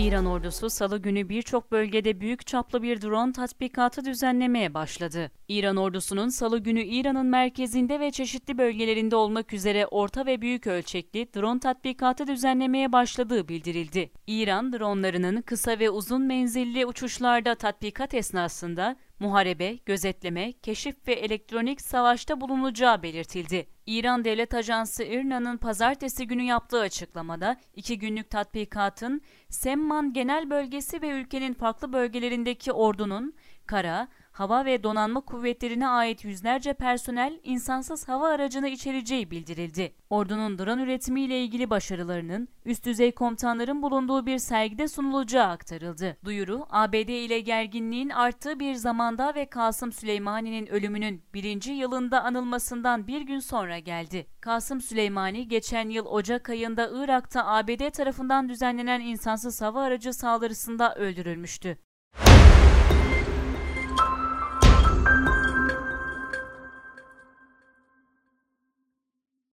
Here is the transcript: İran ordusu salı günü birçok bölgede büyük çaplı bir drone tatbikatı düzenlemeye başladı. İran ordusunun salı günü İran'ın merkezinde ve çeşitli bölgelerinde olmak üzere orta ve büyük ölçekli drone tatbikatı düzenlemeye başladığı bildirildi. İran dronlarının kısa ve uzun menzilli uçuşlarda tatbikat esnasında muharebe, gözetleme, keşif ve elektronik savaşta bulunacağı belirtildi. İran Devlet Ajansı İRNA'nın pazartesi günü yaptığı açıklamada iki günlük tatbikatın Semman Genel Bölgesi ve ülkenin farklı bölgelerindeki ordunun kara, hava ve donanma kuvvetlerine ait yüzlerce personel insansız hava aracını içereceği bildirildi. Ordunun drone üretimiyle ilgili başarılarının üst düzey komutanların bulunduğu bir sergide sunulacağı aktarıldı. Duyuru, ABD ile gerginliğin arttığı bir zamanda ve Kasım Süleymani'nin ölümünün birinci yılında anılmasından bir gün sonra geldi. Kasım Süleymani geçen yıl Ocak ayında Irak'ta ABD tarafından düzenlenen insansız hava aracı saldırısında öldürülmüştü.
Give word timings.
İran 0.00 0.26
ordusu 0.26 0.70
salı 0.70 0.98
günü 0.98 1.28
birçok 1.28 1.72
bölgede 1.72 2.20
büyük 2.20 2.46
çaplı 2.46 2.82
bir 2.82 3.02
drone 3.02 3.32
tatbikatı 3.32 4.04
düzenlemeye 4.04 4.74
başladı. 4.74 5.30
İran 5.48 5.76
ordusunun 5.76 6.28
salı 6.28 6.58
günü 6.58 6.82
İran'ın 6.82 7.26
merkezinde 7.26 8.00
ve 8.00 8.10
çeşitli 8.10 8.58
bölgelerinde 8.58 9.16
olmak 9.16 9.52
üzere 9.52 9.86
orta 9.86 10.26
ve 10.26 10.40
büyük 10.40 10.66
ölçekli 10.66 11.34
drone 11.34 11.60
tatbikatı 11.60 12.26
düzenlemeye 12.26 12.92
başladığı 12.92 13.48
bildirildi. 13.48 14.10
İran 14.26 14.72
dronlarının 14.72 15.42
kısa 15.42 15.78
ve 15.78 15.90
uzun 15.90 16.22
menzilli 16.22 16.86
uçuşlarda 16.86 17.54
tatbikat 17.54 18.14
esnasında 18.14 18.96
muharebe, 19.20 19.78
gözetleme, 19.86 20.52
keşif 20.52 21.08
ve 21.08 21.12
elektronik 21.12 21.80
savaşta 21.80 22.40
bulunacağı 22.40 23.02
belirtildi. 23.02 23.66
İran 23.86 24.24
Devlet 24.24 24.54
Ajansı 24.54 25.04
İRNA'nın 25.04 25.56
pazartesi 25.56 26.26
günü 26.26 26.42
yaptığı 26.42 26.80
açıklamada 26.80 27.56
iki 27.74 27.98
günlük 27.98 28.30
tatbikatın 28.30 29.20
Semman 29.48 30.12
Genel 30.12 30.50
Bölgesi 30.50 31.02
ve 31.02 31.08
ülkenin 31.08 31.54
farklı 31.54 31.92
bölgelerindeki 31.92 32.72
ordunun 32.72 33.34
kara, 33.66 34.08
hava 34.32 34.64
ve 34.64 34.82
donanma 34.82 35.20
kuvvetlerine 35.20 35.88
ait 35.88 36.24
yüzlerce 36.24 36.72
personel 36.72 37.40
insansız 37.42 38.08
hava 38.08 38.28
aracını 38.28 38.68
içereceği 38.68 39.30
bildirildi. 39.30 39.94
Ordunun 40.10 40.58
drone 40.58 40.82
üretimiyle 40.82 41.44
ilgili 41.44 41.70
başarılarının 41.70 42.48
üst 42.64 42.86
düzey 42.86 43.12
komutanların 43.12 43.82
bulunduğu 43.82 44.26
bir 44.26 44.38
sergide 44.38 44.88
sunulacağı 44.88 45.48
aktarıldı. 45.48 46.16
Duyuru, 46.24 46.66
ABD 46.70 47.08
ile 47.08 47.40
gerginliğin 47.40 48.08
arttığı 48.08 48.60
bir 48.60 48.74
zamanda 48.74 49.34
ve 49.34 49.46
Kasım 49.46 49.92
Süleymani'nin 49.92 50.66
ölümünün 50.66 51.22
birinci 51.34 51.72
yılında 51.72 52.24
anılmasından 52.24 53.06
bir 53.06 53.20
gün 53.20 53.38
sonra 53.38 53.78
geldi. 53.78 54.26
Kasım 54.40 54.80
Süleymani 54.80 55.48
geçen 55.48 55.88
yıl 55.88 56.06
Ocak 56.06 56.50
ayında 56.50 56.90
Irak'ta 56.92 57.46
ABD 57.46 57.90
tarafından 57.90 58.48
düzenlenen 58.48 59.00
insansız 59.00 59.62
hava 59.62 59.82
aracı 59.82 60.12
saldırısında 60.12 60.94
öldürülmüştü. 60.94 61.78